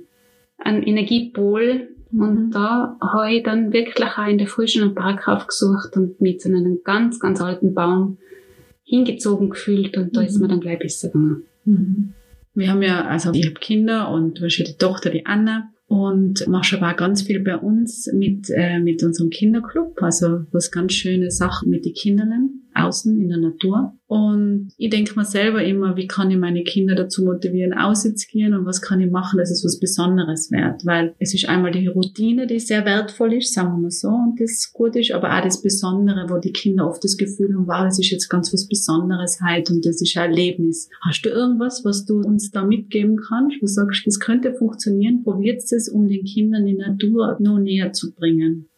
einen 0.58 0.82
Energiepol 0.82 1.88
und 2.18 2.46
Mhm. 2.46 2.50
da 2.50 2.96
habe 3.00 3.32
ich 3.32 3.42
dann 3.42 3.72
wirklich 3.72 4.04
auch 4.06 4.26
in 4.28 4.38
der 4.38 4.46
Früh 4.46 4.66
schon 4.66 4.82
einen 4.82 4.94
Park 4.94 5.28
aufgesucht 5.28 5.96
und 5.96 6.20
mit 6.20 6.40
so 6.42 6.48
einem 6.48 6.80
ganz, 6.84 7.18
ganz 7.20 7.40
alten 7.40 7.74
Baum 7.74 8.18
hingezogen 8.84 9.50
gefühlt 9.50 9.96
und 9.96 10.16
da 10.16 10.22
ist 10.22 10.36
Mhm. 10.36 10.42
mir 10.42 10.48
dann 10.48 10.60
gleich 10.60 10.78
besser 10.78 11.08
gegangen. 11.08 11.42
Mhm. 11.64 12.12
Wir 12.54 12.70
haben 12.70 12.82
ja, 12.82 13.04
also 13.06 13.32
ich 13.32 13.46
habe 13.46 13.58
Kinder 13.58 14.10
und 14.10 14.38
du 14.38 14.44
hast 14.44 14.58
ja 14.58 14.64
die 14.64 14.76
Tochter, 14.78 15.10
die 15.10 15.26
Anna. 15.26 15.70
Und 15.86 16.46
machst 16.48 16.72
aber 16.72 16.90
auch 16.90 16.96
ganz 16.96 17.22
viel 17.22 17.40
bei 17.40 17.56
uns 17.58 18.10
mit, 18.12 18.48
äh, 18.48 18.78
mit 18.78 19.02
unserem 19.04 19.28
Kinderclub. 19.28 20.02
Also 20.02 20.46
was 20.50 20.70
ganz 20.70 20.94
schöne 20.94 21.30
Sachen 21.30 21.68
mit 21.68 21.84
den 21.84 21.92
Kindern 21.92 22.62
außen 22.74 23.20
in 23.20 23.28
der 23.28 23.38
Natur. 23.38 23.92
Und 24.06 24.72
ich 24.76 24.90
denke 24.90 25.14
mir 25.16 25.24
selber 25.24 25.64
immer, 25.64 25.96
wie 25.96 26.06
kann 26.06 26.30
ich 26.30 26.36
meine 26.36 26.62
Kinder 26.62 26.94
dazu 26.94 27.24
motivieren, 27.24 27.72
auswärts 27.72 28.28
gehen 28.28 28.54
und 28.54 28.66
was 28.66 28.82
kann 28.82 29.00
ich 29.00 29.10
machen, 29.10 29.38
dass 29.38 29.50
es 29.50 29.64
was 29.64 29.80
Besonderes 29.80 30.50
wird. 30.50 30.84
Weil 30.84 31.14
es 31.18 31.34
ist 31.34 31.48
einmal 31.48 31.72
die 31.72 31.86
Routine, 31.86 32.46
die 32.46 32.60
sehr 32.60 32.84
wertvoll 32.84 33.34
ist, 33.34 33.54
sagen 33.54 33.70
wir 33.70 33.82
mal 33.82 33.90
so, 33.90 34.08
und 34.08 34.40
das 34.40 34.70
gut 34.72 34.94
ist, 34.96 35.12
aber 35.12 35.36
auch 35.36 35.42
das 35.42 35.62
Besondere, 35.62 36.26
wo 36.28 36.38
die 36.38 36.52
Kinder 36.52 36.86
oft 36.86 37.02
das 37.02 37.16
Gefühl 37.16 37.54
haben, 37.54 37.66
wow, 37.66 37.84
das 37.84 37.98
ist 37.98 38.10
jetzt 38.10 38.28
ganz 38.28 38.52
was 38.52 38.68
Besonderes 38.68 39.40
halt 39.40 39.70
und 39.70 39.84
das 39.86 40.00
ist 40.00 40.16
ein 40.16 40.30
Erlebnis. 40.30 40.88
Hast 41.02 41.22
du 41.24 41.30
irgendwas, 41.30 41.84
was 41.84 42.04
du 42.04 42.20
uns 42.20 42.50
da 42.50 42.64
mitgeben 42.64 43.16
kannst, 43.16 43.56
wo 43.56 43.66
du 43.66 43.72
sagst, 43.72 44.06
das 44.06 44.20
könnte 44.20 44.54
funktionieren, 44.54 45.22
probiert 45.24 45.62
es, 45.62 45.88
um 45.88 46.08
den 46.08 46.24
Kindern 46.24 46.66
die 46.66 46.76
Natur 46.76 47.36
noch 47.40 47.58
näher 47.58 47.92
zu 47.92 48.14
bringen? 48.14 48.68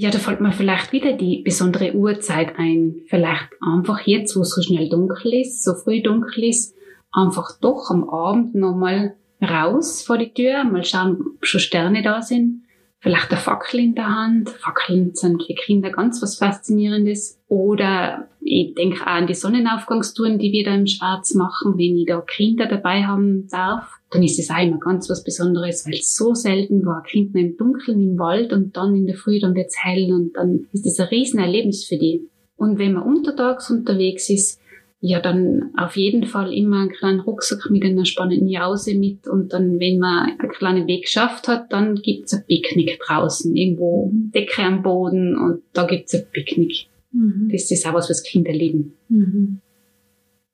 Ja, 0.00 0.10
da 0.12 0.18
fällt 0.20 0.40
mir 0.40 0.52
vielleicht 0.52 0.92
wieder 0.92 1.12
die 1.14 1.42
besondere 1.42 1.92
Uhrzeit 1.92 2.56
ein. 2.56 3.02
Vielleicht 3.08 3.48
einfach 3.60 4.02
jetzt, 4.02 4.36
wo 4.36 4.42
es 4.42 4.50
so 4.50 4.62
schnell 4.62 4.88
dunkel 4.88 5.34
ist, 5.34 5.64
so 5.64 5.74
früh 5.74 6.00
dunkel 6.00 6.44
ist, 6.44 6.76
einfach 7.10 7.58
doch 7.60 7.90
am 7.90 8.08
Abend 8.08 8.54
nochmal 8.54 9.16
raus 9.42 10.04
vor 10.04 10.16
die 10.16 10.32
Tür, 10.32 10.62
mal 10.62 10.84
schauen, 10.84 11.18
ob 11.20 11.44
schon 11.44 11.60
Sterne 11.60 12.04
da 12.04 12.22
sind. 12.22 12.62
Vielleicht 13.00 13.32
eine 13.32 13.40
Fackel 13.40 13.80
in 13.80 13.96
der 13.96 14.06
Hand. 14.06 14.50
Fackeln 14.50 15.16
sind 15.16 15.42
für 15.42 15.54
Kinder 15.54 15.90
ganz 15.90 16.22
was 16.22 16.38
Faszinierendes. 16.38 17.37
Oder 17.48 18.28
ich 18.40 18.74
denke 18.74 19.02
auch 19.02 19.06
an 19.06 19.26
die 19.26 19.34
Sonnenaufgangstouren, 19.34 20.38
die 20.38 20.52
wir 20.52 20.64
da 20.64 20.74
im 20.74 20.86
Schwarz 20.86 21.34
machen. 21.34 21.78
Wenn 21.78 21.96
ich 21.96 22.06
da 22.06 22.20
Kinder 22.20 22.66
dabei 22.66 23.04
haben 23.04 23.48
darf, 23.48 23.90
dann 24.10 24.22
ist 24.22 24.38
es 24.38 24.50
auch 24.50 24.62
immer 24.62 24.78
ganz 24.78 25.08
was 25.08 25.24
Besonderes, 25.24 25.86
weil 25.86 25.94
es 25.94 26.14
so 26.14 26.34
selten 26.34 26.84
war. 26.84 27.02
Kind 27.02 27.34
noch 27.34 27.40
im 27.40 27.56
Dunkeln 27.56 28.00
im 28.02 28.18
Wald 28.18 28.52
und 28.52 28.76
dann 28.76 28.94
in 28.94 29.06
der 29.06 29.16
Früh, 29.16 29.40
dann 29.40 29.54
wird's 29.54 29.82
hell 29.82 30.12
und 30.12 30.32
dann 30.34 30.66
ist 30.72 30.84
das 30.84 31.00
ein 31.00 31.08
Riesenerlebnis 31.08 31.84
für 31.86 31.96
die. 31.96 32.28
Und 32.56 32.78
wenn 32.78 32.94
man 32.94 33.04
untertags 33.04 33.70
unterwegs 33.70 34.28
ist, 34.28 34.60
ja, 35.00 35.20
dann 35.20 35.70
auf 35.76 35.96
jeden 35.96 36.24
Fall 36.24 36.52
immer 36.52 36.80
einen 36.80 36.90
kleinen 36.90 37.20
Rucksack 37.20 37.70
mit 37.70 37.84
einer 37.84 38.04
spannenden 38.04 38.48
Jause 38.48 38.94
mit 38.98 39.28
und 39.28 39.52
dann, 39.52 39.78
wenn 39.78 40.00
man 40.00 40.36
einen 40.38 40.50
kleinen 40.50 40.88
Weg 40.88 41.04
geschafft 41.04 41.46
hat, 41.46 41.72
dann 41.72 41.94
gibt's 41.94 42.34
ein 42.34 42.44
Picknick 42.46 42.98
draußen, 42.98 43.54
irgendwo 43.54 44.10
Decke 44.12 44.62
am 44.62 44.82
Boden 44.82 45.36
und 45.36 45.62
da 45.72 45.86
gibt's 45.86 46.14
ein 46.14 46.26
Picknick. 46.32 46.88
Mhm. 47.12 47.48
Das 47.50 47.70
ist 47.70 47.86
auch 47.86 47.94
was, 47.94 48.10
was 48.10 48.22
Kinder 48.22 48.52
lieben. 48.52 48.94
Mhm. 49.08 49.60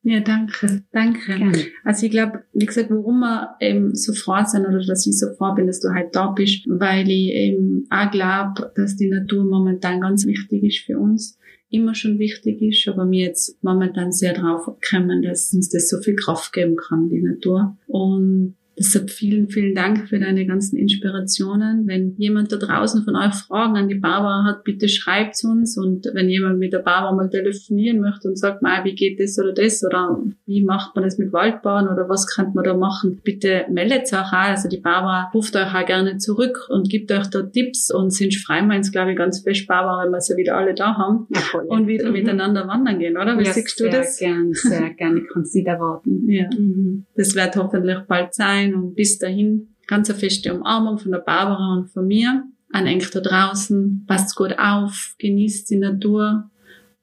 Ja, 0.07 0.19
danke, 0.19 0.83
danke. 0.91 1.35
Gerne. 1.35 1.57
Also 1.83 2.05
ich 2.05 2.11
glaube, 2.11 2.43
wie 2.53 2.67
gesagt, 2.67 2.91
warum 2.91 3.21
wir 3.21 3.55
eben 3.59 3.95
so 3.95 4.13
froh 4.13 4.43
sind 4.45 4.67
oder 4.67 4.79
dass 4.85 5.07
ich 5.07 5.17
so 5.17 5.33
froh 5.33 5.55
bin, 5.55 5.65
dass 5.65 5.79
du 5.79 5.89
halt 5.89 6.15
da 6.15 6.27
bist, 6.27 6.63
weil 6.67 7.09
ich 7.09 7.31
eben 7.31 7.87
auch 7.89 8.11
glaube, 8.11 8.71
dass 8.75 8.95
die 8.97 9.09
Natur 9.09 9.45
momentan 9.45 10.01
ganz 10.01 10.27
wichtig 10.27 10.63
ist 10.63 10.85
für 10.85 10.99
uns, 10.99 11.39
immer 11.69 11.95
schon 11.95 12.19
wichtig 12.19 12.61
ist, 12.61 12.87
aber 12.87 13.05
mir 13.05 13.25
jetzt 13.25 13.57
momentan 13.63 14.11
sehr 14.11 14.33
drauf 14.33 14.69
kommen, 14.87 15.23
dass 15.23 15.51
uns 15.53 15.69
das 15.69 15.89
so 15.89 15.99
viel 15.99 16.15
Kraft 16.15 16.53
geben 16.53 16.75
kann, 16.75 17.09
die 17.09 17.23
Natur. 17.23 17.75
Und 17.87 18.55
deshalb 18.77 19.09
vielen, 19.09 19.49
vielen 19.49 19.73
Dank 19.75 20.07
für 20.09 20.19
deine 20.19 20.45
ganzen 20.45 20.77
Inspirationen. 20.77 21.87
Wenn 21.87 22.15
jemand 22.17 22.51
da 22.51 22.57
draußen 22.57 23.03
von 23.03 23.15
euch 23.15 23.33
Fragen 23.33 23.75
an 23.77 23.87
die 23.87 23.95
Barbara 23.95 24.43
hat, 24.45 24.63
bitte 24.63 24.87
schreibt 24.89 25.35
uns. 25.43 25.77
Und 25.77 26.09
wenn 26.13 26.29
jemand 26.29 26.59
mit 26.59 26.73
der 26.73 26.79
Barbara 26.79 27.13
mal 27.13 27.29
telefonieren 27.29 27.99
möchte 28.01 28.27
und 28.27 28.37
sagt, 28.37 28.61
mal, 28.61 28.83
wie 28.83 28.95
geht 28.95 29.19
das 29.19 29.37
oder 29.39 29.53
das 29.53 29.83
oder 29.83 30.19
wie 30.45 30.63
macht 30.63 30.95
man 30.95 31.03
das 31.05 31.17
mit 31.17 31.31
Waldbahn 31.33 31.87
oder 31.87 32.07
was 32.09 32.27
kann 32.27 32.53
man 32.53 32.63
da 32.63 32.73
machen, 32.75 33.21
bitte 33.23 33.65
meldet 33.69 34.11
euch 34.11 34.13
auch. 34.13 34.31
Also 34.33 34.69
die 34.69 34.77
Barbara 34.79 35.29
ruft 35.33 35.55
euch 35.55 35.73
auch 35.73 35.85
gerne 35.85 36.17
zurück 36.17 36.67
und 36.69 36.89
gibt 36.89 37.11
euch 37.11 37.27
da 37.27 37.41
Tipps 37.43 37.91
und 37.93 38.11
sind 38.11 38.35
freimeinst, 38.35 38.91
glaube 38.91 39.11
ich, 39.11 39.17
ganz 39.17 39.39
fest, 39.41 39.67
Barbara, 39.67 40.03
wenn 40.03 40.11
wir 40.11 40.21
sie 40.21 40.35
wieder 40.37 40.57
alle 40.57 40.73
da 40.73 40.95
haben 40.95 41.27
Ja, 41.33 41.41
voll. 41.41 41.65
und 41.67 41.87
wieder 41.87 42.07
Mhm. 42.07 42.13
miteinander 42.13 42.67
wandern 42.67 42.99
gehen, 42.99 43.17
oder? 43.17 43.37
Wie 43.39 43.43
ja, 43.45 43.53
siehst 43.53 43.79
du 43.79 43.85
sehr 43.85 43.91
das? 43.91 44.17
Gern, 44.17 44.53
sehr 44.53 44.89
gerne. 44.91 45.19
Ich 45.21 45.27
kann 45.29 45.41
es 45.43 45.53
nicht 45.53 45.67
erwarten. 45.67 46.29
Ja. 46.29 46.49
Mhm. 46.57 47.05
Das 47.15 47.35
wird 47.35 47.55
hoffentlich 47.55 47.99
bald 48.07 48.33
sein 48.33 48.64
und 48.73 48.95
bis 48.95 49.19
dahin 49.19 49.75
ganz 49.87 50.09
eine 50.09 50.17
feste 50.17 50.53
Umarmung 50.53 50.97
von 50.97 51.11
der 51.11 51.19
Barbara 51.19 51.73
und 51.73 51.89
von 51.89 52.07
mir. 52.07 52.43
An 52.71 52.87
euch 52.87 53.09
da 53.11 53.19
draußen, 53.19 54.05
passt 54.07 54.35
gut 54.35 54.57
auf, 54.57 55.15
genießt 55.19 55.69
die 55.69 55.77
Natur 55.77 56.49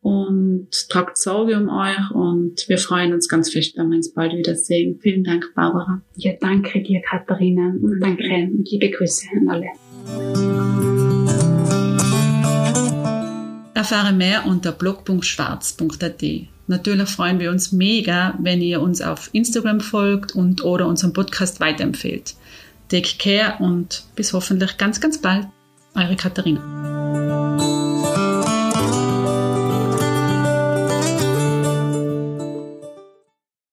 und 0.01 0.69
tragt 0.89 1.17
Sorge 1.17 1.57
um 1.57 1.69
euch 1.69 2.11
und 2.11 2.69
wir 2.69 2.79
freuen 2.79 3.13
uns 3.13 3.29
ganz 3.29 3.51
fest, 3.51 3.77
wenn 3.77 3.89
wir 3.91 3.97
uns 3.97 4.13
bald 4.13 4.33
wiedersehen. 4.35 4.99
Vielen 5.01 5.23
Dank, 5.23 5.53
Barbara. 5.55 6.03
Ja, 6.17 6.33
danke 6.41 6.83
dir, 6.83 7.01
Katharina. 7.09 7.73
Und 7.81 8.01
danke 8.01 8.51
und 8.53 8.69
liebe 8.71 8.91
Grüße 8.91 9.27
an 9.37 9.49
alle. 9.49 9.67
Erfahre 13.75 14.13
mehr 14.13 14.45
unter 14.47 14.73
blog.schwarz.at. 14.73 16.52
Natürlich 16.67 17.09
freuen 17.09 17.41
wir 17.41 17.51
uns 17.51 17.73
mega, 17.73 18.35
wenn 18.41 18.63
ihr 18.63 18.81
uns 18.81 19.03
auf 19.03 19.31
Instagram 19.33 19.81
folgt 19.81 20.35
und 20.35 20.65
oder 20.65 20.87
unseren 20.87 21.13
Podcast 21.13 21.61
weiterempfehlt. 21.61 22.35
Take 22.89 23.17
care 23.19 23.57
und 23.59 24.05
bis 24.15 24.33
hoffentlich 24.33 24.77
ganz, 24.77 25.01
ganz 25.01 25.21
bald. 25.21 25.47
Eure 25.95 26.17
Katharina. 26.17 26.92